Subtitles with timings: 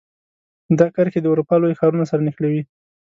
[0.79, 2.61] دا کرښې د اروپا لوی ښارونو سره نښلوي.